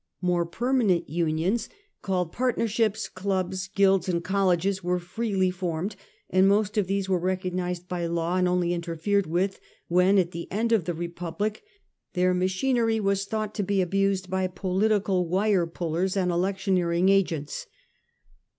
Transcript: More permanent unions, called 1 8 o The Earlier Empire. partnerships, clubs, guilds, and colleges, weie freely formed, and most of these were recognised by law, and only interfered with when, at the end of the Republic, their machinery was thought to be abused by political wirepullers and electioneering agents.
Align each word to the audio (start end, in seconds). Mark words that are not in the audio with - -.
More 0.23 0.47
permanent 0.47 1.07
unions, 1.11 1.69
called 2.01 2.29
1 2.29 2.29
8 2.29 2.33
o 2.33 2.33
The 2.33 2.33
Earlier 2.33 2.33
Empire. 2.33 2.37
partnerships, 2.37 3.07
clubs, 3.09 3.67
guilds, 3.67 4.09
and 4.09 4.23
colleges, 4.23 4.79
weie 4.81 4.99
freely 4.99 5.51
formed, 5.51 5.95
and 6.31 6.47
most 6.47 6.75
of 6.75 6.87
these 6.87 7.07
were 7.07 7.19
recognised 7.19 7.87
by 7.87 8.07
law, 8.07 8.37
and 8.37 8.47
only 8.47 8.73
interfered 8.73 9.27
with 9.27 9.59
when, 9.89 10.17
at 10.17 10.31
the 10.31 10.51
end 10.51 10.71
of 10.71 10.85
the 10.85 10.95
Republic, 10.95 11.61
their 12.13 12.33
machinery 12.33 12.99
was 12.99 13.25
thought 13.25 13.53
to 13.53 13.61
be 13.61 13.79
abused 13.79 14.27
by 14.27 14.47
political 14.47 15.27
wirepullers 15.29 16.17
and 16.17 16.31
electioneering 16.31 17.09
agents. 17.09 17.67